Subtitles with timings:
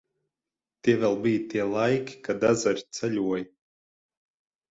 [0.85, 3.47] Tie vēl bija tie laiki, kad ezeri ceļoja.